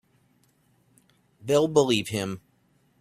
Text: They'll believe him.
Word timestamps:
They'll 1.39 1.67
believe 1.67 2.07
him. 2.07 2.41